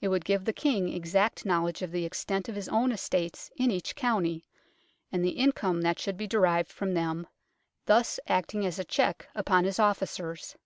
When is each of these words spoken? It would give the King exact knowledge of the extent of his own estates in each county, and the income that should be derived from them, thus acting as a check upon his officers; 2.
It 0.00 0.08
would 0.08 0.24
give 0.24 0.46
the 0.46 0.54
King 0.54 0.88
exact 0.90 1.44
knowledge 1.44 1.82
of 1.82 1.92
the 1.92 2.06
extent 2.06 2.48
of 2.48 2.54
his 2.54 2.66
own 2.70 2.92
estates 2.92 3.50
in 3.58 3.70
each 3.70 3.94
county, 3.94 4.46
and 5.12 5.22
the 5.22 5.32
income 5.36 5.82
that 5.82 5.98
should 5.98 6.16
be 6.16 6.26
derived 6.26 6.72
from 6.72 6.94
them, 6.94 7.26
thus 7.84 8.18
acting 8.26 8.64
as 8.64 8.78
a 8.78 8.84
check 8.84 9.28
upon 9.34 9.64
his 9.64 9.78
officers; 9.78 10.52
2. 10.54 10.58